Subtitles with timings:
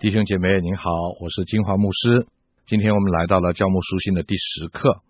[0.00, 2.26] 弟兄姐妹，您好，我是金华牧师。
[2.66, 5.00] 今天我们来到了教牧书信的第十课。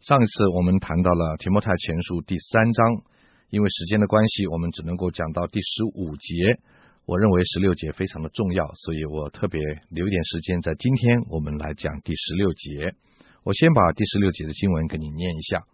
[0.00, 3.02] 上一次我们谈到了提摩太前书第三章，
[3.48, 6.60] 因为时间的关系，我们只能够讲到第十五节。
[7.06, 12.94] 我认为十六节非常的重要，所以我特别留一点时间在今天我们来讲第十六节。
[13.42, 15.64] 我先把第十六节的经文给你念一下。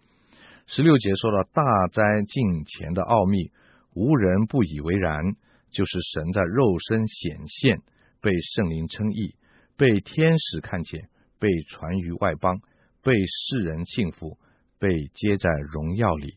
[0.67, 1.63] 十六节说到大
[1.93, 3.51] 灾近前的奥秘，
[3.95, 5.35] 无人不以为然，
[5.71, 7.83] 就是神在肉身显现。
[8.21, 9.35] 被圣灵称义，
[9.77, 12.61] 被天使看见，被传于外邦，
[13.03, 14.39] 被世人信服，
[14.79, 16.37] 被接在荣耀里。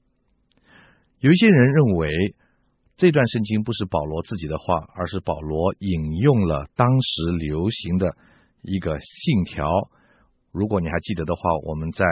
[1.20, 2.36] 有一些人认为
[2.98, 8.16] 这段圣经不是保罗自己的话，而是保罗引用了当时流行的
[8.61, 9.67] 一个信条。
[10.52, 12.05] 如果你还记得的话，我们在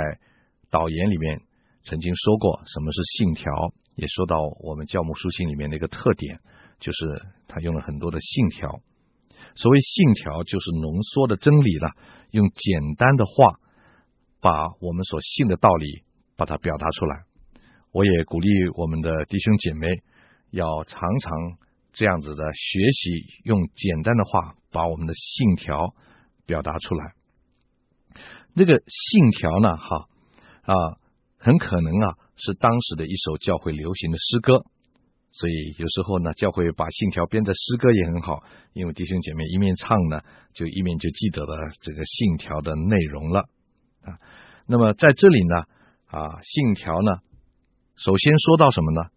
[0.72, 1.42] 导言里面
[1.84, 6.40] 曾经说过什么是信条，也说到我们教牧书信里面的一个特点，
[6.80, 8.82] 就是他用了很多的信条。
[9.60, 11.92] 所谓信条，就是浓缩的真理了，
[12.32, 13.60] 用简单的话
[14.40, 16.04] 把我们所信的道理
[16.38, 17.24] 把它表达出来。
[17.92, 19.88] 我也鼓励我们的弟兄姐妹
[20.50, 21.58] 要常常
[21.92, 25.94] 这样子的学习，用简单的话把我们的信条
[26.46, 27.12] 表达出来。
[28.56, 30.08] 这个信条呢，哈
[30.62, 30.74] 啊，
[31.38, 34.64] 很可能啊是当时的一首教会流行的诗歌。
[35.32, 40.22] 所以有时候呢，教会把信条编的诗歌也很好，因为弟兄姐妹一面唱呢，
[40.54, 43.42] 就一面就记得了这个信条的内容了
[44.02, 44.18] 啊。
[44.66, 45.56] 那么在这里呢，
[46.08, 47.22] 啊，信条呢，
[47.96, 49.10] 首先说到什么呢？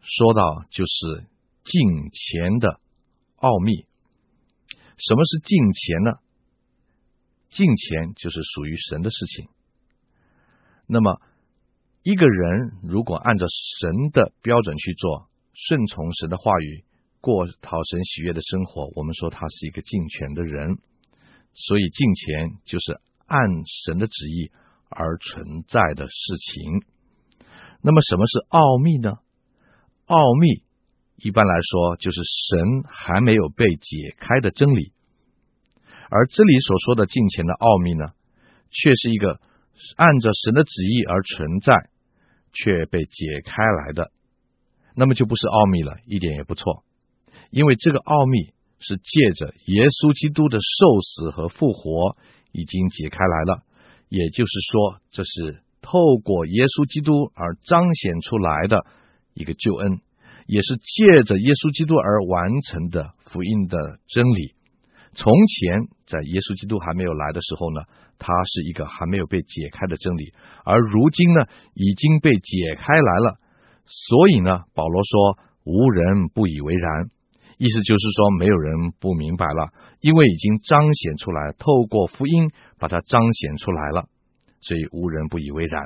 [0.00, 1.26] 说到就是
[1.64, 2.80] 敬虔的
[3.36, 3.84] 奥秘。
[4.96, 6.12] 什么是敬虔呢？
[7.50, 9.48] 敬虔就是属于神的事情。
[10.86, 11.20] 那么
[12.02, 13.46] 一个人如果按照
[13.80, 15.27] 神的标准去做，
[15.60, 16.84] 顺从神的话语，
[17.20, 20.78] 过讨神喜悦的生活，我们说他是一个敬虔的人。
[21.52, 24.52] 所以敬虔就是按神的旨意
[24.88, 26.84] 而存在的事情。
[27.82, 29.18] 那么什么是奥秘呢？
[30.06, 30.62] 奥秘
[31.16, 34.92] 一般来说就是神还没有被解开的真理，
[36.08, 38.12] 而这里所说的敬虔的奥秘呢，
[38.70, 39.40] 却是一个
[39.96, 41.90] 按着神的旨意而存在，
[42.52, 44.12] 却被解开来的。
[44.98, 46.82] 那么就不是奥秘了，一点也不错，
[47.50, 52.16] 因为这个奥秘是借着耶稣基督的受死和复活
[52.50, 53.62] 已经解开来了，
[54.08, 58.84] 也就是说，这是透过耶稣基督而彰显出来的
[59.34, 60.00] 一个救恩，
[60.48, 64.58] 也是借着耶稣基督而完成的福音的真理。
[65.14, 67.86] 从前在耶稣基督还没有来的时候呢，
[68.18, 70.34] 它是一个还没有被解开的真理，
[70.66, 73.38] 而如今呢，已经被解开来了。
[73.88, 77.10] 所以呢，保罗说无人不以为然，
[77.56, 84.06] 意思就是说没有人不明白了，因为已经彰显出来，透过福音把它彰显出来了，
[84.60, 85.82] 所以无人不以为然。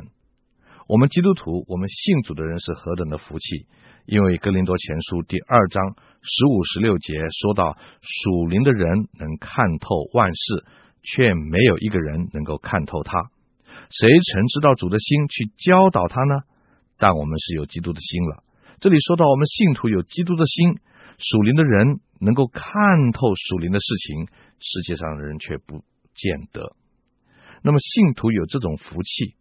[0.89, 3.67] 我们基督徒，我们信主的人是何等的福气，
[4.05, 10.65] 因为格林多前书第二章十五、十六节说到属灵的人能看透万事，
[11.03, 13.31] 却没有一个人能够看透他。
[13.91, 16.41] 谁曾知道主的心去教导他呢？
[17.03, 18.45] 但我们是有基督的心了。
[18.79, 20.79] 这里说到我们信徒有基督的心，
[21.19, 24.29] 属灵的人能够看透属灵的事情，
[24.61, 25.83] 世界上的人却不
[26.15, 26.77] 见得。
[27.61, 29.35] 那么信徒有这种福气，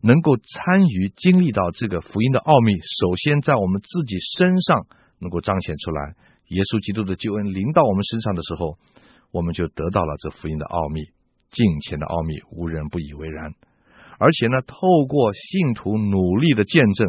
[0.00, 4.86] 能够参与经历到这个福音的奥秘，首先在我们自己身上
[5.18, 6.14] 能够彰显出来。
[6.46, 8.78] 耶稣基督的救恩临到我们身上的时候，
[9.32, 11.02] 我们就得到了这福音的奥秘，
[11.50, 13.54] 敬虔的奥秘，无人不以为然。
[14.18, 14.76] 而且呢，透
[15.08, 17.08] 过信徒努力的见证，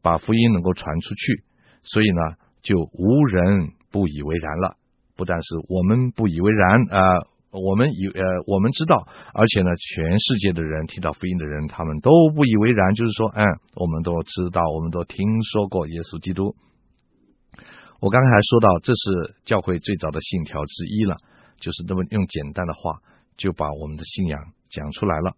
[0.00, 1.44] 把福音能够传出去，
[1.82, 4.76] 所以呢，就无人不以为然了。
[5.16, 7.18] 不但是我们不以为然啊、
[7.50, 16.54] 呃，我们以呃，我们知道，而且呢，全世界的人听到福音的人，他们都不以为然，就是说，嗯，我们都知道，我们都听说过耶稣基督。
[18.00, 21.16] 我刚才说到，这是教会最早的信条之一了，
[21.58, 23.02] 就是这么用简单的话
[23.36, 24.40] 就把我们的信仰
[24.70, 25.34] 讲出来了。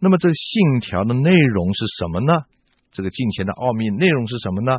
[0.00, 2.44] 那么这个信条的内容是什么呢？
[2.92, 4.78] 这个敬虔的奥秘内容是什么呢？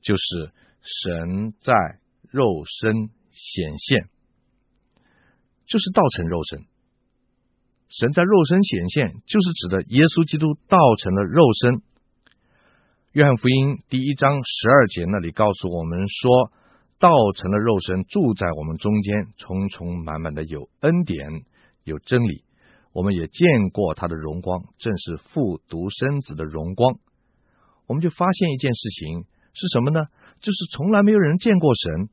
[0.00, 0.52] 就是
[0.82, 1.74] 神在
[2.30, 4.08] 肉身显现，
[5.66, 6.60] 就是道成肉身。
[7.88, 11.82] 神在肉身显现，就是指的耶稣基督道成了肉身。
[13.12, 16.52] 约翰福音第一章十二节那里告诉我们说，
[16.98, 21.26] 道成了肉身，住在我们中间，充充满满的有恩典，
[21.84, 22.44] 有真理。
[22.92, 26.98] 我们也见过他的荣光，正是父独生子的荣光。
[27.86, 29.24] 我们就发现一件事情
[29.54, 30.00] 是什么呢？
[30.40, 32.08] 就是从来没有人见过神，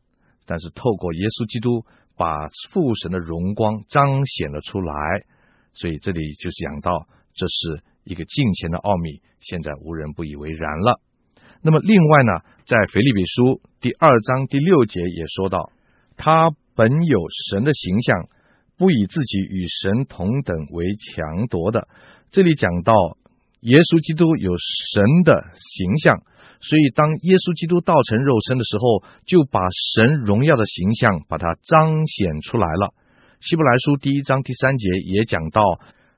[0.46, 1.86] 但是透过耶稣基督
[2.16, 4.94] 把父神的荣光彰显了出来。
[5.74, 11.02] 所以这里就是讲到，这是一个敬虔的奥秘，现在无人不以为然了。
[11.62, 12.32] 那么另外呢，
[12.66, 15.72] 在腓立比书第二章第六节也说到，
[16.16, 17.20] 他本有
[17.52, 18.30] 神的形象，
[18.78, 21.88] 不以自己与神同等为强夺的。
[22.32, 22.94] 这里讲到
[23.62, 26.22] 耶稣基督有神的形象，
[26.60, 29.62] 所以当耶稣基督道成肉身的时候，就把
[29.96, 32.94] 神荣耀的形象把它彰显出来了。
[33.40, 35.62] 希伯来书第一章第三节也讲到，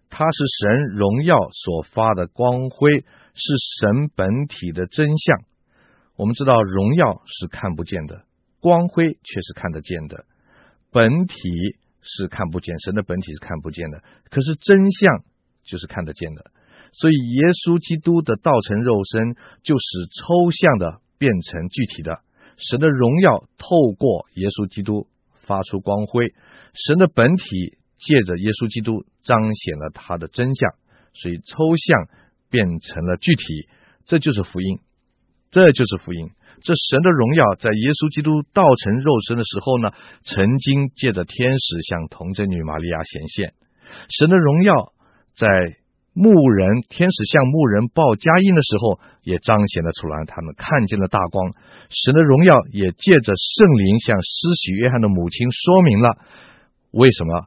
[0.10, 3.44] 他是神荣耀所发的光辉，是
[3.80, 5.42] 神本体的真相。
[6.16, 8.24] 我们知道荣耀是看不见的，
[8.60, 10.26] 光辉却是看得见的。
[10.92, 11.36] 本体
[12.08, 14.02] 是看不见，神的本体是看不见的，
[14.32, 15.24] 可是真相
[15.64, 16.52] 就是看得见的。
[16.94, 22.22] 所以耶稣基督的道成肉身，就使抽象的变成具体的。
[22.58, 25.08] 神的荣耀透过耶稣基督
[25.46, 26.34] 发出光辉。
[26.74, 30.72] 神的本体借着耶稣基督彰显了他的真相，
[31.14, 32.08] 所以抽象
[32.50, 33.68] 变成了具体，
[34.06, 34.80] 这就是福音，
[35.52, 36.32] 这就是福音。
[36.62, 39.92] 这神的荣耀在耶稣基督道成肉身的时候呢，
[40.24, 43.54] 曾经借着天使向童贞女玛利亚显现。
[44.10, 44.94] 神的荣耀
[45.36, 45.48] 在
[46.14, 51.54] 牧人天使向牧人报佳音的时候，也彰显了出来，他们看见了大光。
[51.90, 56.18] 神的荣耀也借着圣灵向施洗约翰的母亲说明了。
[56.90, 57.46] 为什么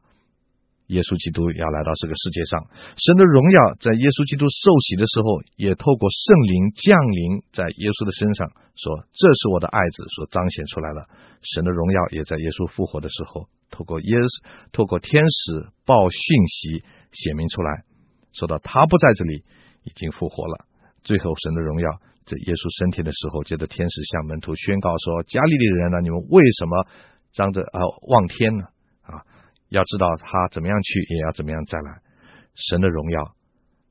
[0.91, 2.67] 耶稣基督要来到这个世界上？
[2.99, 11.07] 神的荣耀在耶稣基督受洗的时候，也透过圣灵降临在耶稣的身上，说：“这是我的爱子，所彰显出来了。”
[11.41, 14.35] 神的荣耀也在耶稣复活的时候，透过耶稣，
[14.75, 16.19] 透过天使报讯
[16.51, 16.83] 息
[17.15, 17.87] 显明出来，
[18.35, 19.47] 说到他不在这里，
[19.87, 20.67] 已经复活了。
[21.07, 21.87] 最后，神的荣耀
[22.27, 26.85] 在耶稣升天的时候，接着天使向门徒宣告说：“加利利人呢，你们为什么
[27.31, 27.79] 张着啊
[28.11, 28.67] 望天呢？”
[29.71, 32.01] 要知道他怎么样去，也要怎么样再来。
[32.55, 33.35] 神的荣耀，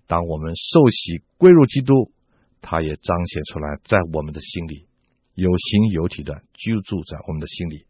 [0.07, 2.13] 当我们受洗归入基督，
[2.61, 4.87] 他也彰显出来，在我们的心里
[5.35, 7.87] 有形有体的居住在我们的心里。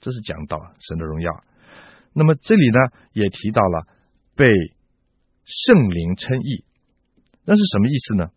[0.00, 1.30] 这是讲到神的荣耀。
[2.12, 2.78] 那么这里呢，
[3.12, 3.86] 也提到了
[4.34, 4.52] 被
[5.44, 6.64] 圣灵称义，
[7.44, 8.30] 那是什么意思呢？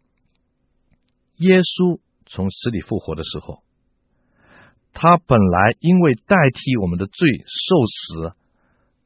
[1.38, 3.64] 耶稣从死里复活的时候，
[4.94, 8.43] 他本来因为代替我们的罪受死。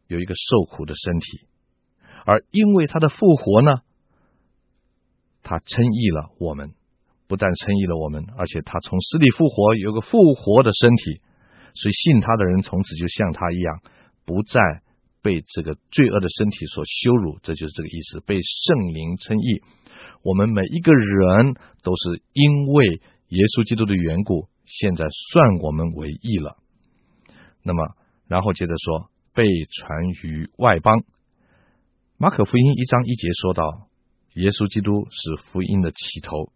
[0.08, 1.42] 有一个受苦的身体，
[2.26, 3.82] 而因为他的复活呢，
[5.44, 6.72] 他称义了我们，
[7.28, 11.22] 不但称义了我们，而且他从死里复活，有个复活的身体，
[11.74, 13.82] 所以信他的人从此就像他一样，
[14.26, 14.62] 不再
[15.22, 17.38] 被这个罪恶的身体所羞辱。
[17.44, 19.62] 这就是这个意思，被圣灵称义。
[20.24, 21.54] 我们每一个人
[21.84, 26.58] 都是因为耶稣基督的缘故，现在算我们为义了。
[27.62, 27.96] 那么，
[28.28, 29.12] 然后接着说。
[29.38, 31.04] 被传于外邦。
[32.18, 33.88] 马可福音一章一节说到，
[34.34, 36.50] 耶稣基督是福音的起头。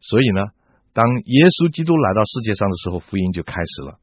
[0.00, 0.48] 所以呢，
[0.94, 4.00] 当耶稣基督来到世界上的时候，福音就开始了。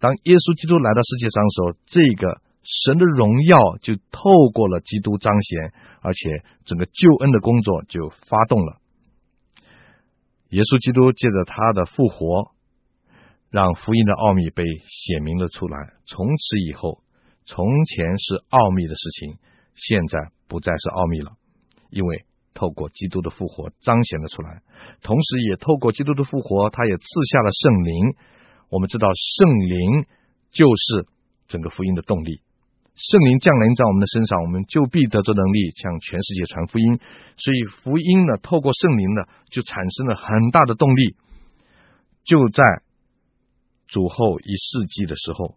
[0.00, 5.70] 当耶稣基督来到世界上的时候，这个神的荣耀就透过了基督彰显，
[6.02, 8.82] 而且整个救恩的工作就发动了。
[10.50, 12.50] 耶稣基督借着他的复活。
[13.54, 15.78] 让福音的奥秘被显明了出来。
[16.06, 17.04] 从此以后，
[17.46, 19.38] 从前是奥秘的事情，
[19.76, 21.30] 现在不再是奥秘了，
[21.88, 24.60] 因为透过基督的复活彰显了出来。
[25.02, 28.16] 同时，也透过基督的复活，他也赐下了圣灵。
[28.70, 29.06] 我们知道，
[29.38, 30.04] 圣灵
[30.50, 31.06] 就是
[31.46, 32.40] 整个福音的动力。
[32.96, 36.98] 圣灵降临在我们的身上，我们就必得着能力，向全世界传福音。
[37.36, 41.14] 所以，福音呢，透过圣灵呢，就产生了很大的动力，
[42.24, 42.64] 就在。
[43.86, 45.56] 主后一世纪的时候，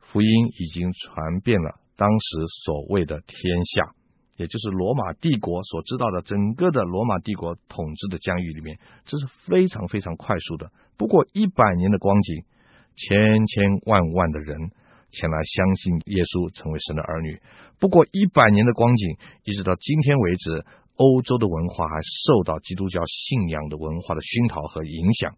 [0.00, 2.26] 福音已经传遍了当时
[2.64, 3.94] 所谓的天下，
[4.36, 10.70] 也就是罗马帝国所知道的整个的罗马帝国统治的疆域里面，这是非常非常快速的。
[10.96, 12.44] 不过一百年的光景，
[12.96, 14.58] 千千万万的人
[15.12, 17.40] 前来相信耶稣，成为神的儿女。
[17.78, 20.64] 不过一百年的光景，一直到今天为止，
[20.96, 25.36] 欧洲的文化还受到基督教信仰的文化的熏陶和影响。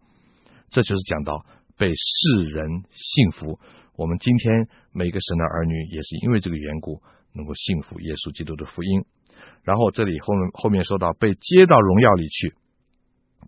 [0.69, 1.45] 这就是讲到。
[1.81, 3.57] 被世人信服，
[3.97, 7.01] 我们今天每个神的儿女也是因为这个缘故，
[7.33, 9.03] 能够信服耶稣基督的福音。
[9.63, 12.53] 然后这里后面后面说到被接到荣耀里去，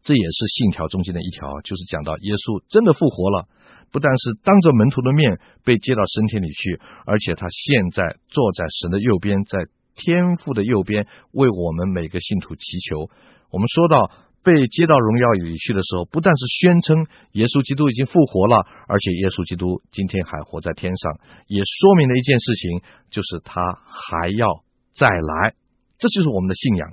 [0.02, 3.46] 这也是信条中间的一条，就是讲到耶稣真的复活了，
[3.92, 11.06] 不但是当着门徒的面被接到升天里去，而且他现在坐在神的右边，在天父的右边
[11.38, 13.13] 为我们每个信徒祈求。
[13.54, 14.10] 我们说到
[14.44, 23.56] 被接到荣耀里去的时候，不但是宣称耶稣基督已经复活了，而且耶稣基督今天还活在天上，也说明了一件事情，就是他
[23.88, 25.56] 还要再来。
[25.98, 26.92] 这就是我们的信仰。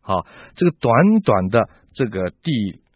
[0.00, 0.26] 好，
[0.56, 2.50] 这个短短的这个第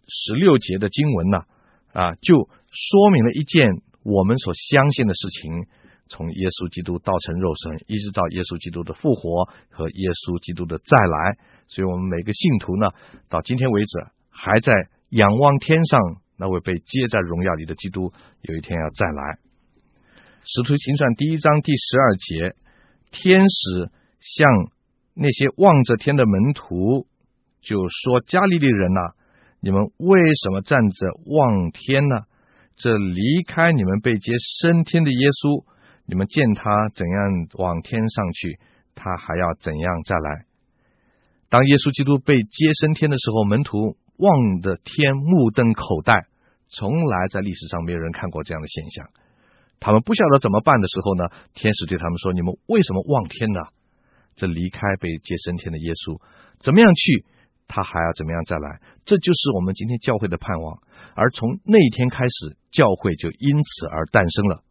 [0.09, 1.45] 十六节的经文呢，
[1.93, 5.67] 啊，就说明了一件我们所相信的事情：
[6.13, 11.41] 从耶稣基督道成肉身，一直到耶稣基督的复活和耶稣基督的再来。
[11.73, 12.93] 所以，我们每个信徒呢，
[13.33, 14.77] 到今天为止还在
[15.09, 15.99] 仰望天上
[16.37, 18.13] 那位被接在荣耀里的基督，
[18.45, 19.41] 有一天要再来。
[20.45, 22.57] 使徒行传第一章第十二节，
[23.11, 23.89] 天使
[24.21, 24.69] 向。
[25.15, 27.07] 那些望着天的门徒
[27.61, 29.13] 就说：“加利利人呐，
[29.61, 32.25] 你们为什么站着望天呢？
[32.77, 35.67] 这离开你们被接升天的耶稣，
[36.07, 38.59] 你们见他怎样往天上去，
[38.95, 40.45] 他还要怎样再来？
[41.49, 46.27] 当耶稣基督被接升天的时候，门徒望着天，目瞪口呆，
[46.69, 49.09] 从来在历史上没有人看过这样的现象。
[49.79, 53.61] 他们不晓得怎么办的时候呢，天使对他们说：‘你们为什么望天呢？’
[54.35, 56.23] 这离开被接升天的耶稣，
[56.59, 57.27] 怎么样去，
[57.69, 58.81] 他还要怎么样再来？
[59.05, 60.81] 这就是我们今天教会的盼望。
[61.15, 64.65] 而从那一天开始，教会就因此而诞生了。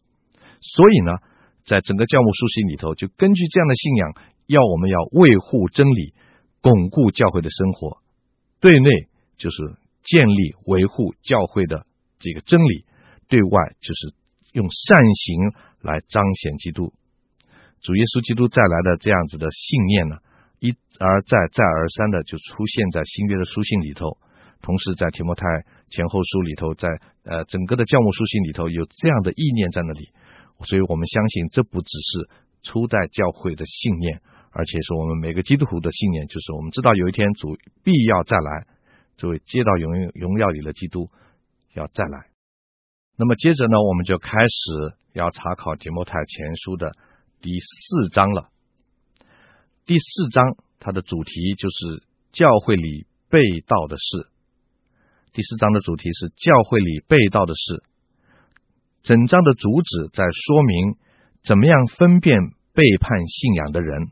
[0.62, 1.18] 所以呢，
[1.66, 4.14] 在整个教牧书信里头，就根据这样的信仰，
[4.48, 6.14] 要我们要维护真理，
[6.62, 7.98] 巩固教会的生活。
[8.60, 8.90] 对内
[9.38, 9.58] 就是
[10.04, 11.86] 建立维护教会的
[12.20, 12.86] 这个真理，
[13.28, 14.14] 对外就是
[14.54, 15.52] 用善行
[15.82, 16.94] 来彰显基督。
[17.82, 20.18] 主耶稣基督再来的这样子的信念呢，
[20.60, 24.20] 一而再再而三的就出现在新约的书信里头，
[24.62, 25.44] 同时在提摩太
[25.90, 26.88] 前后书里头，在
[27.26, 30.10] 呃整个的教牧书信里头有这样的意念在那里，
[30.64, 32.30] 所以我们相信这不只是
[32.64, 38.68] 初代教会的信念，而且是我们每个基督徒的信念，就是我们知道有一天主必要再来，
[39.18, 41.10] 这位接到荣荣耀里的基督
[41.74, 42.28] 要再来。
[43.18, 46.92] 那么接着呢，我们就开始要查考提摩太前书的。
[47.42, 48.50] 第四章了。
[49.86, 54.28] 第四章它的主题就是教会里被盗的事。
[55.34, 57.84] 第四章的主题是教会里被盗的事。
[59.04, 60.96] 整章的主旨在说明
[61.44, 62.40] 怎么样分辨
[62.74, 64.12] 背叛信仰的人，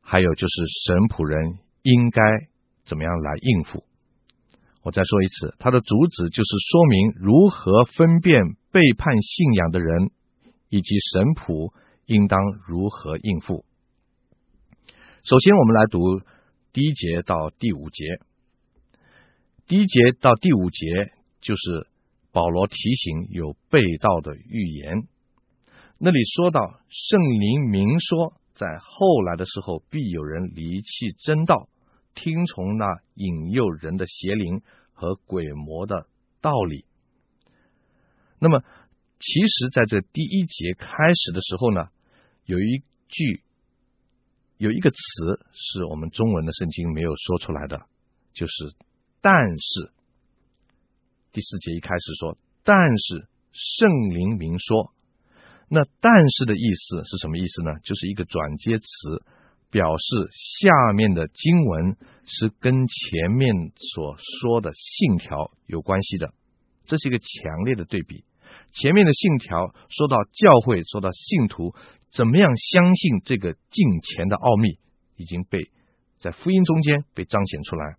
[0.00, 0.54] 还有就是
[0.86, 2.22] 神仆人应该
[2.84, 3.84] 怎么样来应付。
[4.82, 10.10] 我再说一次，它的主旨就是说明如何分辨背叛信仰的人，
[10.68, 11.72] 以及神仆。
[12.10, 13.66] 应当如何应付？
[15.24, 16.22] 首先，我们来读
[16.72, 18.18] 第一节到第五节。
[19.66, 21.86] 第一节到第五节就是
[22.32, 25.08] 保罗提醒有背道的预言。
[25.98, 31.68] 那里说到圣灵明说，在后来的时候，必有人离弃真道，
[32.14, 36.06] 听从那引诱人的邪灵和鬼魔的
[36.40, 36.84] 道理。
[38.38, 38.62] 那么，
[39.18, 41.88] 其实在这第一节开始的时候呢，
[42.44, 43.42] 有一句，
[44.58, 44.96] 有一个词
[45.52, 47.86] 是我们中文的圣经没有说出来的，
[48.32, 48.52] 就是
[49.20, 49.92] “但是”。
[51.32, 54.92] 第四节一开始说“但是圣灵明说”，
[55.68, 57.72] 那“但是”的意思是什么意思呢？
[57.84, 59.22] 就是一个转接词，
[59.70, 66.32] 表示下面的经文是跟前面所说的信条有关系的，
[66.86, 68.24] 这是一个强烈的对比。
[68.72, 71.74] 前面的信条说到教会，说到信徒
[72.10, 74.78] 怎么样相信这个敬虔的奥秘，
[75.16, 75.70] 已经被
[76.18, 77.96] 在福音中间被彰显出来。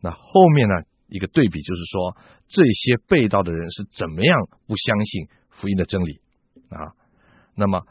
[0.00, 0.74] 那后面呢，
[1.12, 2.16] 一个对比就是说，
[2.48, 6.20] 这些被道的人是怎么样不相信福音的真理
[6.70, 6.96] 啊？
[7.54, 7.82] 那么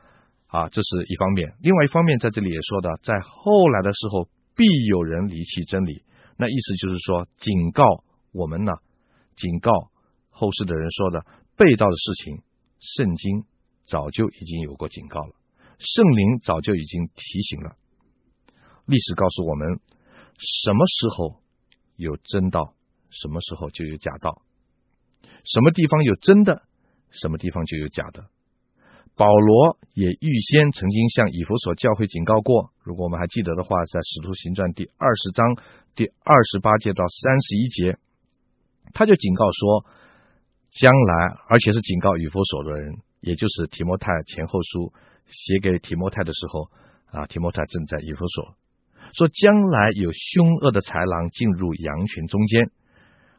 [0.48, 1.54] 啊，这是一方面。
[1.62, 6.04] 另外一方面，在这里也说的，在后来的时候，必有人离弃真理。
[6.38, 7.86] 那意思就是说，警告
[8.32, 8.74] 我们呢，
[9.36, 9.72] 警告
[10.30, 11.26] 后世的人说的。
[11.58, 12.42] 被道的事情，
[12.80, 13.44] 圣经
[13.86, 15.36] 早就已经有过警告了，
[15.78, 17.76] 圣灵早就已经提醒了。
[18.88, 19.80] 历史告诉我们，
[20.40, 21.40] 什么时候
[21.98, 22.74] 有真道，
[23.12, 24.42] 什么时候就有假道；
[25.46, 26.64] 什么地方有真的，
[27.12, 28.26] 什么地方就有假的。
[29.16, 35.56] 保罗也预先曾经向以弗所教会警告过，如果我们还记得的话，在《使徒行传》第二十章
[35.94, 37.98] 第二十八节到三十一节，
[38.94, 39.86] 他就警告说。
[40.72, 44.94] 将来，而且是警告以弗所的人，也就是提摩太前后书
[45.28, 46.72] 写给提摩太的时候
[47.12, 48.56] 啊，提摩太正在以弗所，
[49.14, 52.72] 说将来有凶恶的豺狼进入羊群中间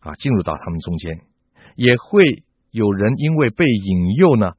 [0.02, 1.21] 啊，进入到他们中间，
[1.76, 2.42] 也会
[2.73, 4.52] 有人因为被引诱呢，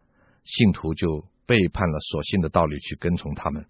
[0.45, 3.65] 信徒就背叛了所信的道理，去跟从他们。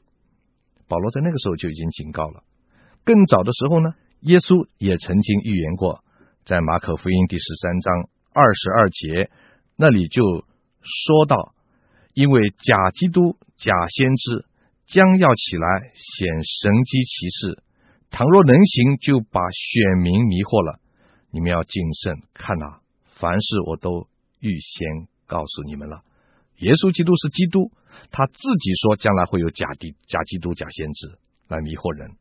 [0.88, 2.44] 保罗在那个时候就已经警告了，
[3.04, 6.04] 更早的时候呢，耶稣也曾经预言过，
[6.46, 9.32] 在马可福音第十三章二十二节
[9.76, 10.46] 那里就
[10.82, 11.56] 说到，
[12.14, 14.46] 因为假基督、假先知
[14.86, 17.64] 将要起来显神迹奇事，
[18.12, 20.80] 倘若能行，就把选民迷惑了。
[21.34, 22.80] 你们要谨慎看哪，
[23.18, 24.06] 凡事我都
[24.40, 26.04] 预先告诉你们了。
[26.60, 27.72] 耶稣基督是基督，
[28.12, 32.12] 他自己说将来会有假的假基督、假先知来迷惑人。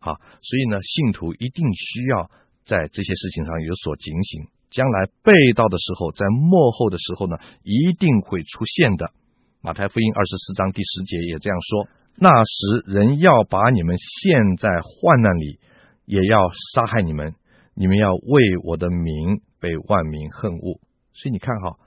[0.00, 2.28] 好，所以呢，信徒一定需要
[2.66, 9.14] 在这些事情上有所警醒，将来被盗的时候，在幕后的时候呢，一定会出现的。
[9.62, 11.86] 马太福音二十四章第十节也这样说：
[12.18, 15.60] 那时人要把你们陷在患难里，
[16.04, 17.34] 也要杀害你们。
[17.78, 20.80] 你们要为我的名被万民恨恶，
[21.12, 21.78] 所以你看哈，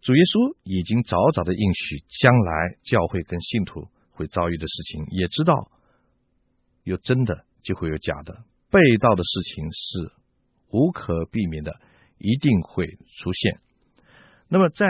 [0.00, 5.70] 主耶稣已经早早的应许将来教会跟信徒会遭遇的事情，也知道
[6.82, 10.12] 有真的就会有假的，被盗的事情是
[10.72, 11.78] 无可避免的，
[12.18, 12.88] 一定会
[13.20, 13.60] 出现。
[14.48, 14.84] 那么在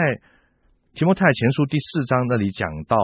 [0.95, 2.97] 提摩太前书第四章那里讲到，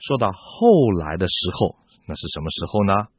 [0.00, 1.76] 说到后来的时候，
[2.08, 3.11] 那是什么时候呢？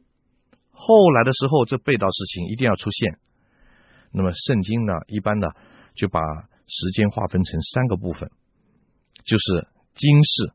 [0.74, 3.20] 后来的时候，这被盗事情一定要出现。
[4.12, 5.48] 那么圣经呢，一般呢
[5.96, 6.20] 就把
[6.68, 8.30] 时间划分成三个部分，
[9.24, 10.52] 就是今世。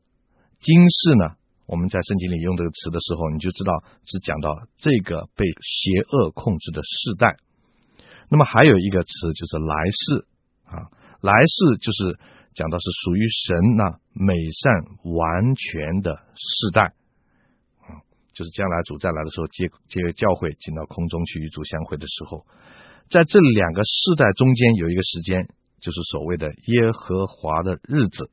[0.59, 1.35] 今世呢，
[1.65, 7.37] 我们在圣经里用这个词的时候，你就知道是讲到这个被邪恶控制的世代。
[8.29, 10.27] 那么还有一个词就是来世
[10.65, 12.19] 啊，来世就是
[12.53, 16.93] 讲到是属于神那美善完全的世代。
[18.39, 22.45] 就是将来主再来的时候，接接教会进到空中去与主相会的时候，
[23.09, 25.49] 在这两个世代中间有一个时间，
[25.81, 28.31] 就是所谓的耶和华的日子。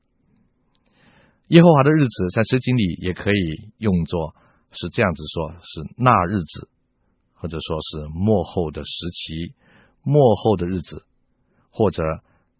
[1.49, 4.37] 耶和华的日子在圣经里也可以用作
[4.71, 6.69] 是这样子说，是那日子，
[7.35, 9.57] 或者说是末后的时期、
[10.05, 11.03] 末后的日子，
[11.71, 12.05] 或者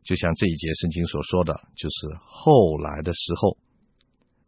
[0.03, 3.57] 就像这一节圣经所说的，就是后来的时候。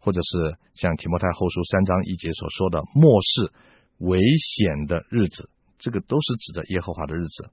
[0.09, 3.53] 或者是像提摩太后书三章一节所说的末世
[3.99, 7.51] 危险的日子，这个都是指的耶和华的日子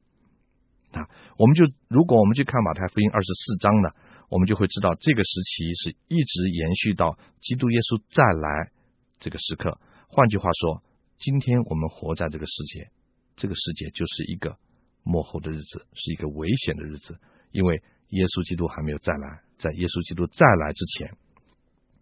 [0.93, 1.03] 啊。
[1.37, 3.89] 我们就如果我们去看马太福音二十四章呢，
[4.29, 8.71] 我们就会知道这个时期是一直延续到基督耶稣再来
[9.19, 9.77] 这个时刻。
[10.07, 10.81] 换句话说，
[11.19, 12.89] 今天我们活在这个世界，
[13.35, 14.55] 这个世界就是一个
[15.03, 17.17] 末后的日子，是一个危险的日子，
[17.51, 21.17] 因为耶稣基督还没有再来，在耶稣基督再来之前。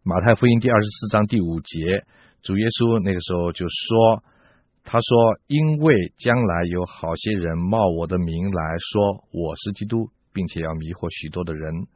[0.06, 2.04] 马太福音第二十四章第五节，
[2.42, 4.20] 主耶稣那个时候就说
[4.84, 11.88] ：“他说，因为将来有好些人冒我的名来说我是基督，并且要迷惑许多的人。”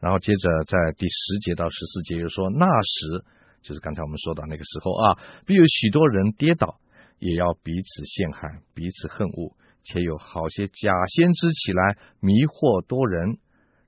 [0.00, 3.28] 然后接着在第十节到十四节又说：“那时
[3.60, 6.80] 就是刚才我们说到那个时候啊，必有许多人跌倒，
[7.18, 9.52] 也要彼此陷害，彼此恨恶，
[9.84, 13.36] 且有好些假先知起来迷惑多人，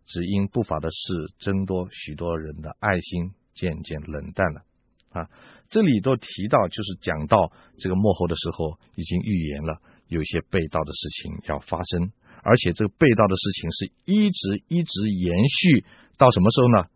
[0.05, 4.63] 只因不法的事增多，许多人的爱心。”渐渐冷淡了
[5.11, 5.29] 啊！
[5.69, 12.13] 这里都提到，就是讲到这个幕后的时候，已经预言了有些被盗的事情要发生，
[12.43, 15.85] 而且这个被盗的事情是一直一直延续
[16.19, 16.89] 到什么时候呢？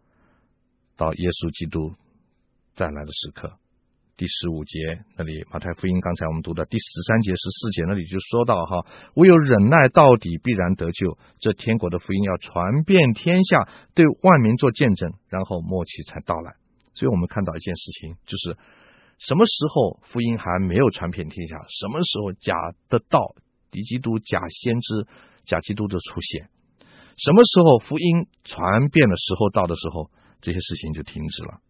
[0.97, 1.95] 到耶稣基督
[2.75, 3.59] 再来的时刻。
[4.17, 11.19] 第十五节那里，马太福音刚才我们读的第十三节、十四节那里就说到哈，唯有忍耐到底，必然得救。
[11.39, 16.55] 这天国的福音要传遍天下，对万民做见证，然后末期才到来。
[16.95, 18.57] 所以我们看到一件事情，就是
[19.19, 22.55] 什么时候福音还没有传遍天下，什么时候假
[22.89, 23.35] 的道、
[23.71, 25.07] 敌基督、假先知、
[25.45, 26.49] 假基督的出现，
[27.19, 31.61] 什么时候福音传遍的时候到的时候，这些事情就停止了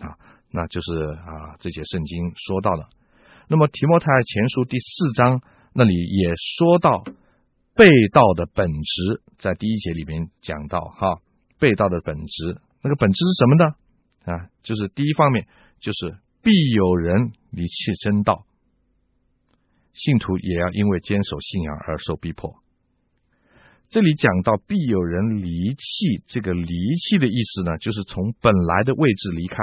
[0.00, 0.18] 啊。
[0.56, 0.92] 那就是
[1.26, 2.88] 啊，这些圣经说到了。
[3.48, 7.02] 那么提摩太前书第四章那里也说到
[7.74, 11.18] 被盗的本质，在第一节里面讲到哈，
[11.58, 14.32] 被盗的本质，那个本质是什么呢？
[14.32, 15.48] 啊，就是第一方面
[15.80, 18.46] 就是必有人离弃真道，
[19.92, 22.62] 信徒也要因为坚守信仰而受逼迫。
[23.88, 29.56] 这里讲到必有人离弃，这个离弃的意思呢，就是从本来的位置离开。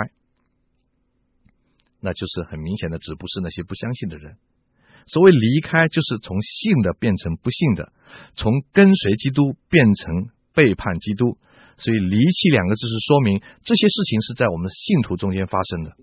[2.02, 4.36] 那就是很明显的，指不是那些不相信的人。
[5.08, 7.94] 所谓离开，就是从信的变成不信的，
[8.36, 11.38] 从跟随基督变成背叛基督。
[11.78, 15.96] 所以“离弃”两个字是说明这些事情是在我们信徒中间发生的。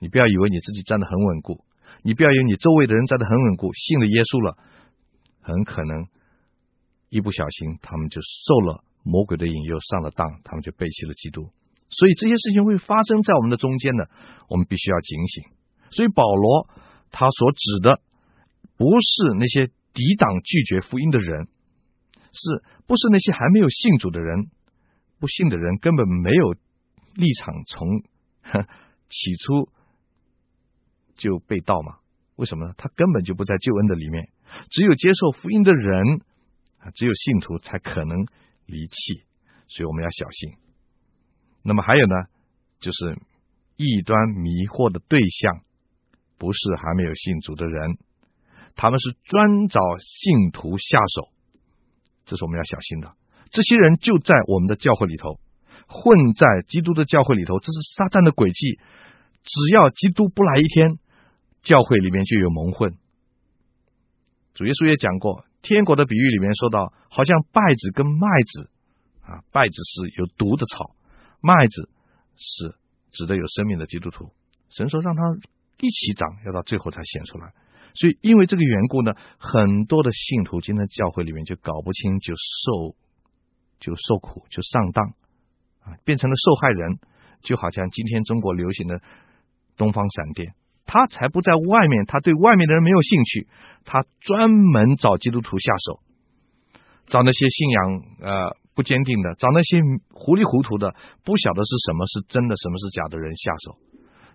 [0.00, 1.64] 你不要以为你自己站得很稳固，
[2.02, 4.58] 你不要以为你周围的人站得很稳固，信了耶稣了，
[5.40, 6.08] 很可能
[7.10, 11.50] 一不小心他们就受了魔鬼的引诱，上了当，他们就背弃了基督。
[11.90, 14.04] 所以这些事情会发生在我们的中间呢，
[14.48, 15.44] 我们必须要警醒。
[15.90, 16.68] 所以保罗
[17.10, 18.00] 他所指的
[18.76, 21.48] 不是那些抵挡拒绝福音的人，
[22.32, 24.50] 是不是那些还没有信主的人？
[25.18, 26.52] 不信的人根本没有
[27.14, 28.02] 立场从
[29.10, 29.68] 起初
[31.16, 31.96] 就被盗嘛？
[32.36, 32.74] 为什么呢？
[32.78, 34.30] 他根本就不在救恩的里面。
[34.70, 36.22] 只有接受福音的人
[36.78, 38.26] 啊，只有信徒才可能
[38.64, 39.24] 离弃，
[39.68, 40.54] 所以我们要小心。
[41.62, 42.14] 那么还有呢，
[42.80, 43.18] 就是
[43.76, 45.60] 异端迷惑的对象，
[46.38, 47.98] 不是还没有信主的人，
[48.76, 51.28] 他们是专找信徒下手，
[52.24, 53.12] 这是我们要小心的。
[53.50, 55.40] 这些人就在我们的教会里头，
[55.86, 58.78] 混在基督的教会里头，这是撒旦的诡计。
[59.42, 60.98] 只要基督不来一天，
[61.62, 62.94] 教会里面就有蒙混。
[64.54, 68.70] 主耶稣也讲过，天国的比喻里面说到，好像稗子跟麦子
[69.22, 70.94] 啊，稗子是有毒的草，
[71.40, 71.88] 麦子
[72.36, 72.74] 是
[73.10, 74.30] 指的有生命的基督徒。
[74.68, 75.22] 神说让他
[75.78, 77.52] 一起长，要到最后才显出来。
[77.94, 82.94] 所以因为这个缘故呢，很多的信徒今天教会里面就搞不清，就受
[83.80, 85.14] 就受苦，就上当
[85.80, 86.98] 啊，变成了受害人。
[87.42, 89.00] 就好像今天中国流行的
[89.74, 90.52] 东方闪电。
[90.84, 93.48] 他才不在外面，他对外面的人没有兴趣，
[93.86, 96.00] 他专门找基督徒下手，
[97.06, 99.78] 找那些信仰呃不坚定的，找那些
[100.10, 103.78] 糊里糊涂的，不晓得是什么是真的，什么是假的人下手。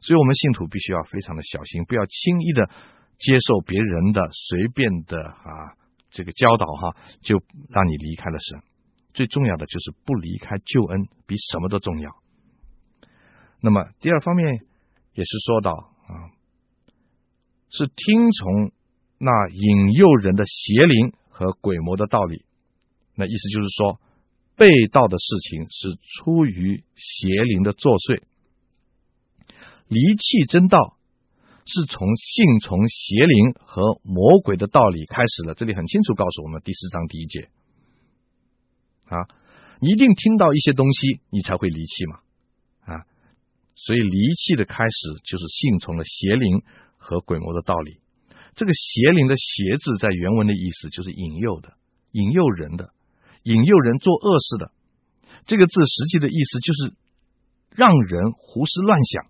[0.02, 2.70] 所以，我们信徒必须要非常的小心，不要轻易的
[3.18, 5.74] 接受别人的随便的啊
[6.10, 8.62] 这个教导哈，就让你离开了神。
[9.14, 12.12] 最重要的就是不离开救恩，比什么都重要。
[13.62, 14.60] 那么第二方面
[15.14, 16.36] 也是说到啊。
[17.72, 18.72] 是听从
[19.18, 22.46] 那引诱人的邪灵和鬼魔的道理，
[23.16, 24.00] 那意思就是说，
[24.56, 28.22] 被盗的事情是出于邪灵的作祟，
[29.88, 30.98] 离弃真道
[31.66, 35.54] 是从信从邪灵和魔鬼的道理开始了。
[35.54, 37.50] 这里很清楚告诉我们，第四章第一节
[39.08, 39.28] 啊，
[39.82, 42.20] 一定听到一些东西，你才会离弃嘛
[42.86, 43.06] 啊，
[43.76, 46.64] 所以离弃的开始就是信从了邪灵。
[46.98, 48.00] 和鬼魔的道理，
[48.56, 51.78] 这个邪灵的邪字在原文的意思就是引诱的、
[52.14, 52.95] 引诱人的、
[53.46, 54.72] 引诱人做恶事的。
[55.46, 56.94] 这个字实际的意思就是
[57.70, 59.26] 让人胡思乱想，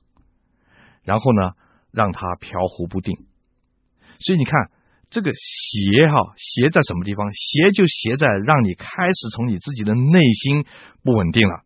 [1.03, 1.51] 然后呢，
[1.91, 3.13] 让他飘忽不定。
[4.19, 4.71] 所以你看，
[5.09, 7.33] 这个邪哈邪在什么地方？
[7.33, 10.65] 邪就邪在让你开始从你自己的内心
[11.03, 11.63] 不稳定了。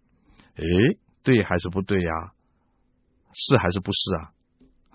[0.55, 2.33] 诶，对还是不对呀？
[3.31, 4.33] 是还是不是啊？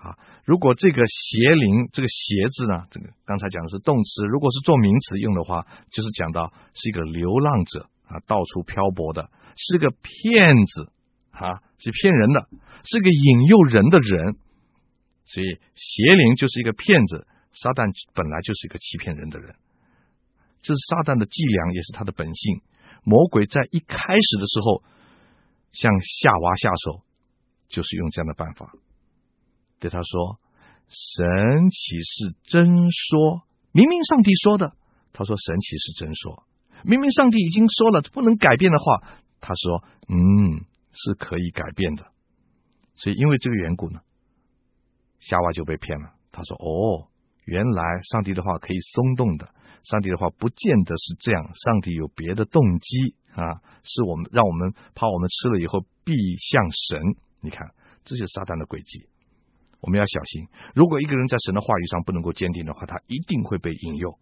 [0.04, 10.92] 啊，如果这个邪灵，这个邪字呢，这个刚才讲的是动词，如果是做名词用的话，就是讲到是一个流浪者啊，到处漂泊的，是个骗子
[11.30, 12.46] 啊，是骗人的，
[12.84, 14.36] 是个引诱人的人，
[15.24, 19.56] 所以邪灵就是一个骗子，撒旦本来就是一个欺骗人的人，
[20.60, 22.60] 这是撒旦的伎俩，也是他的本性。
[23.04, 24.82] 魔鬼在一开始的时候
[25.72, 27.00] 向夏娃下手，
[27.68, 28.72] 就是用这样的办法。
[29.84, 30.40] 对他说
[30.88, 33.42] ：“神岂是真说？
[33.70, 34.72] 明明上帝说的。”
[35.12, 36.46] 他说：“神岂是真说？
[36.84, 39.06] 明明上帝已经说了不能改变的话。”
[39.42, 42.06] 他说：“嗯，是可以改变的。”
[42.96, 44.00] 所以因为这个缘故呢，
[45.20, 46.14] 夏娃就被骗了。
[46.32, 47.10] 他说：“哦，
[47.44, 57.16] 原来上帝的话可以松动的，上帝的话不见得是这样，上帝有别的动机啊，是我们让我们怕我们吃了以后必像神。
[57.42, 59.08] 你看，这就是撒旦的诡计。”
[59.84, 64.18] 我们要小心，如果一个人在神的话语上不能够坚定的话，他一定会被引诱。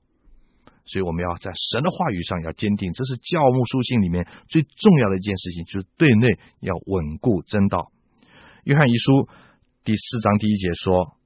[0.85, 6.27] 所以我们要在神的话语上要坚定，这是教牧书信里面最重要的一件事情，就是对内
[6.59, 7.93] 要稳固真道。
[8.65, 9.29] 约翰一书
[9.85, 11.17] 第四章第一节说：“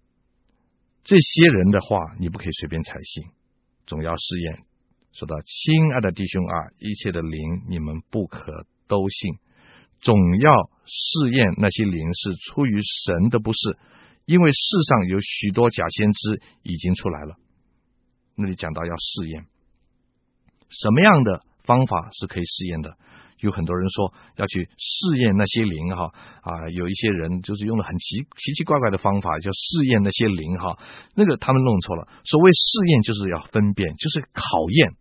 [1.02, 3.24] 这些人的话你不可以随便采信，
[3.86, 4.58] 总要试验。”
[5.16, 9.38] 说到亲爱的弟兄啊，一切的灵你们不可都信，
[10.02, 10.52] 总要
[10.84, 13.78] 试验那些灵是出于神的，不是。
[14.26, 17.36] 因为世上有许多假先知已经出来了，
[18.36, 19.46] 那里讲到要试验，
[20.68, 22.96] 什么样的方法是可以试验的？
[23.40, 26.10] 有很多人说要去试验那些灵哈
[26.40, 30.78] 啊，有一些人就是用了很奇奇奇怪怪的方法，叫试验那些灵哈，
[31.14, 32.08] 那个他们弄错了。
[32.24, 34.96] 所谓试验就是要分辨，就是考验，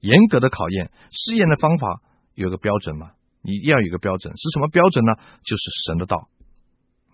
[0.00, 0.90] 严格的考验。
[1.10, 2.02] 试验的方法
[2.34, 3.12] 有个标准嘛？
[3.40, 5.14] 你一定要有个标准，是什么标准呢？
[5.42, 6.28] 就是神的道。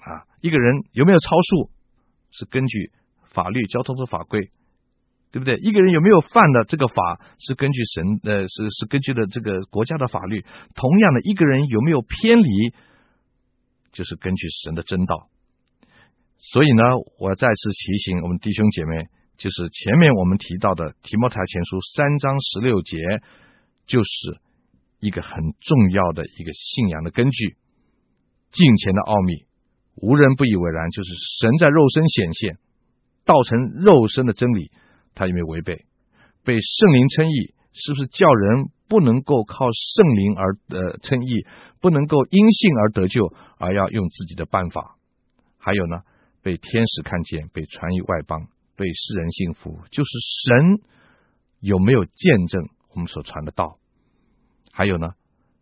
[0.02, 1.70] 啊，一个人有没有超速，
[2.32, 2.90] 是根据
[3.30, 4.50] 法律交通的法规，
[5.30, 5.56] 对不对？
[5.58, 10.44] 一个人有没有犯的这个法，是根据神呃，是是根据的这个国家的法律。
[10.74, 12.74] 同样的，一个人有没有偏离，
[13.92, 15.28] 就是根据神的真道。
[16.38, 16.82] 所以呢，
[17.18, 22.98] 我再次提醒我们弟兄姐妹，就是前面我们提到的提摩太前书三章十六节，
[23.86, 24.40] 就是
[24.98, 27.56] 一个很重要的一个信仰的根据。
[28.50, 29.46] 敬虔的奥秘，
[29.94, 32.58] 无人不以为然，就是神在肉身显现，
[33.24, 34.70] 道成肉身的真理，
[35.14, 35.84] 他有没有违背？
[36.44, 41.46] 被圣灵称义，是不是叫人不能够靠圣灵而呃称义，
[41.80, 44.96] 不能够因信而得救，而要用自己的办法？
[45.58, 46.02] 还有呢，
[46.42, 50.10] 被天使看见，被传于外邦，被世人信服，就是
[50.48, 50.80] 神
[51.60, 53.78] 有没有见证我们所传的道？
[54.72, 55.10] 还有呢，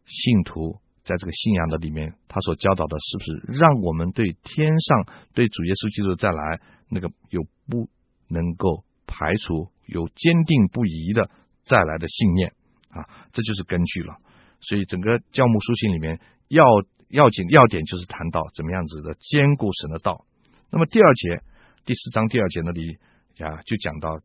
[0.07, 7.89] 信徒在这个信仰的里面，他所教导的是不是让我们对天上对主耶稣基督再来那个有不
[8.29, 11.31] 能够排除有坚定不移的
[11.63, 12.53] 再来的信念
[12.91, 13.09] 啊？
[13.33, 14.17] 这就是根据了。
[14.61, 16.65] 所以整个教牧书信里面要
[17.09, 20.27] 要紧要点就是谈到怎么样子的坚固神的道。
[20.71, 21.43] 那么第二节
[21.85, 22.99] 第四章第二节那里
[23.39, 24.21] 啊，就讲到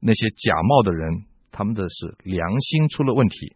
[0.00, 3.54] 那些假冒的人，他们的是良心出了问题，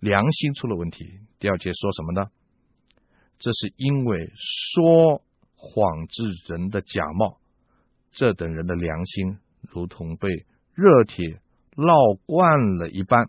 [0.00, 1.20] 良心出了问题。
[1.38, 2.30] 第二节说什么呢？
[3.38, 4.32] 这是因为
[4.74, 5.22] 说
[5.54, 7.38] 谎之人的假冒，
[8.10, 10.28] 这等人的良心如同被
[10.74, 11.40] 热铁
[11.76, 13.28] 烙惯了一般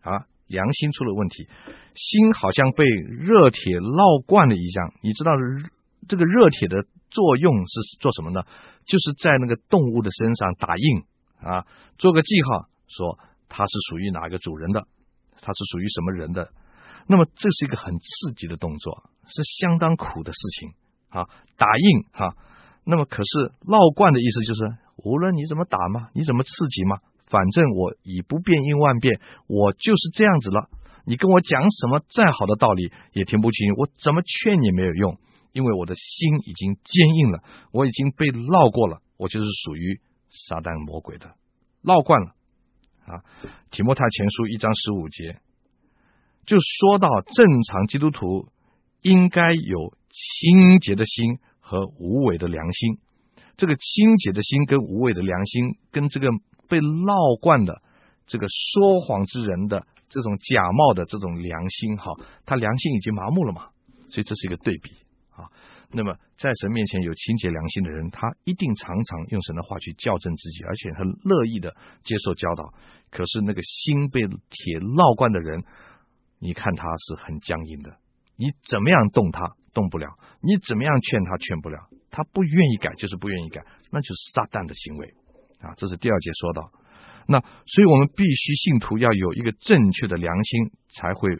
[0.00, 0.26] 啊。
[0.48, 1.48] 良心出了问题，
[1.94, 4.92] 心好像被热铁烙惯了一样。
[5.00, 5.32] 你知道
[6.06, 8.42] 这个热铁的作用是做什么呢？
[8.84, 11.04] 就是在那个动物的身上打印
[11.40, 14.86] 啊，做个记号，说它是属于哪个主人的，
[15.42, 16.50] 它是属于什么人的。
[17.06, 20.70] 那么这是一个很刺激的动作，是相当苦的事情
[21.10, 21.28] 啊，
[21.58, 22.34] 打印哈、啊。
[22.84, 26.98] 那么可是烙惯的意思就是，无论你怎么打嘛，你怎么刺激嘛。
[27.26, 30.68] 反正我以不变应万变，我就是这样子了。
[31.04, 35.18] 你跟我讲什么再好的道理也听不进，我怎么劝也没有用，
[35.52, 40.00] 因为我的心已经坚硬了，我已经被烙过了，我就是属于
[40.30, 41.34] 撒旦魔鬼的，
[41.82, 42.34] 烙惯了
[43.06, 43.22] 啊。
[43.70, 45.38] 提摩太前书一章十五节
[46.46, 48.48] 就说到，正常基督徒
[49.00, 52.98] 应该有清洁的心和无伪的良心。
[53.56, 56.28] 这个清洁的心跟无伪的良心跟这个。
[56.68, 57.82] 被烙惯的
[58.26, 62.12] 这个说谎之人的这种假冒的这种良心，哈，
[62.46, 63.68] 他良心已经麻木了嘛，
[64.08, 64.90] 所以这是一个对比
[65.32, 65.52] 啊。
[65.92, 72.72] 那么在神面前有清洁良心的人，他一定常常用神的话去校正自己，而且很乐意的接受教导。
[73.10, 75.62] 可是那个心被铁烙惯的人，
[76.38, 77.96] 你看他是很僵硬的，
[78.36, 81.78] 你怎么样动他动不了，你怎么样劝他劝不了，
[82.10, 85.14] 他不愿意改就是不愿意改，那就是撒旦的行为。
[85.60, 86.72] 啊，这是第二节说到，
[87.28, 91.30] 那所以我们必须信徒要有一个正确的良心，才会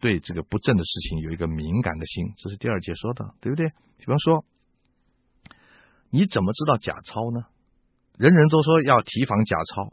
[0.00, 2.32] 对这个不正的事情有一个敏感的心。
[2.36, 3.68] 这是第二节说的，对不对？
[3.98, 4.44] 比方说，
[6.10, 7.46] 你怎么知道假钞呢？
[8.16, 9.92] 人人都说要提防假钞，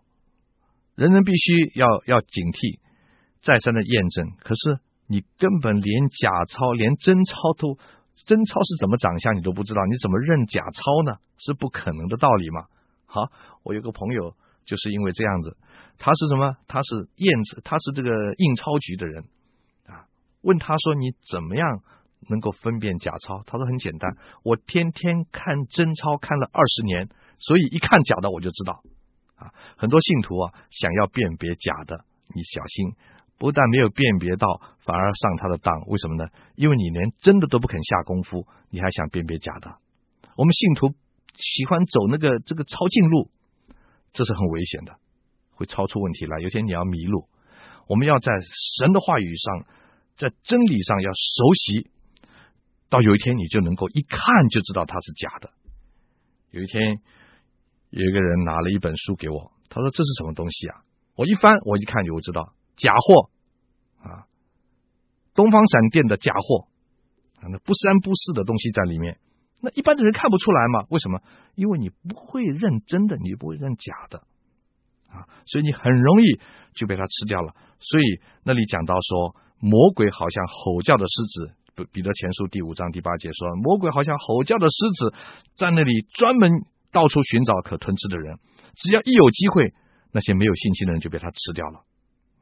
[0.95, 2.79] 人人必须要要警惕，
[3.41, 4.31] 再三的验证。
[4.39, 7.77] 可是你根本连假钞、连真钞都
[8.15, 11.17] 真钞是怎么长相你都不知道，你怎么认假钞呢？
[11.37, 12.65] 是不可能的道理嘛。
[13.05, 13.29] 好，
[13.63, 15.57] 我有个朋友就是因为这样子，
[15.97, 16.55] 他是什么？
[16.67, 19.25] 他是验，他是这个印钞局的人。
[20.45, 21.81] 问他说：“你怎么样
[22.29, 28.83] 能够分辨假钞？”他说：“很简单，我天天看真钞看了二十年，所以一看假的我就知道。”
[29.35, 32.93] 啊，很多信徒啊想要辨别假的，你小心，
[33.37, 35.81] 不但没有辨别到，反而上他的当。
[35.87, 36.29] 为什么呢？
[36.55, 39.77] 因为你连真的都不肯下功夫，你还想辨别假的。
[40.37, 40.93] 我们信徒。
[41.37, 43.29] 喜欢走那个这个抄近路，
[44.13, 44.95] 这是很危险的，
[45.55, 46.39] 会抄出问题来。
[46.39, 47.27] 有一天你要迷路，
[47.89, 48.31] 我们要在
[48.79, 49.65] 神的话语上，
[50.15, 51.89] 在真理上要熟悉，
[52.89, 55.51] 到有一天你就能够一看就知道它是假的。
[56.51, 57.01] 有一天
[57.89, 60.83] 有一个人拿了一本书给我，他说，这是什么东西啊？
[61.15, 63.29] 我一翻，我一看就知道假货
[64.09, 64.27] 啊，
[65.33, 66.67] 东方闪电的假货
[67.41, 69.19] 啊，那不三不四的东西在里面。
[69.61, 70.85] 那一般的人看不出来嘛？
[70.89, 71.21] 为什么？
[71.55, 74.19] 因为你不会认真的，你不会认假的
[75.09, 76.39] 啊，所以你很容易
[76.73, 77.55] 就被他吃掉了。
[77.79, 78.03] 所以
[78.43, 85.13] 那里讲到说，魔鬼好像吼叫的狮子，彼得前书第五章第八节说，魔鬼好像吼叫的狮子，
[85.55, 86.51] 在那里专门
[86.91, 88.37] 到处寻找可吞吃的人。
[88.75, 89.73] 只要一有机会，
[90.11, 91.79] 那些没有信心的人就被他吃掉了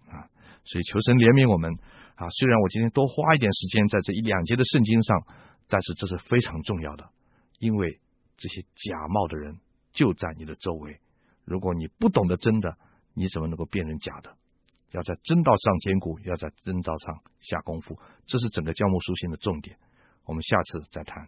[0.10, 0.28] 啊。
[0.66, 1.72] 所以求神怜悯我们
[2.16, 2.30] 啊！
[2.30, 5.24] 虽然我今天多花一点时间在这一两节的圣经上。
[5.70, 7.10] 但是这是非常重要的，
[7.58, 8.00] 因为
[8.38, 9.56] 这些假冒的人
[9.92, 11.00] 就在你的周围。
[11.46, 12.78] 如果你不懂得真的，
[13.16, 14.36] 你怎么能够辨认假的？
[14.94, 19.78] 要在真道上坚固，要在真道上下功夫，这是整个教牧书信的重点。
[20.26, 21.28] 我们下次再谈。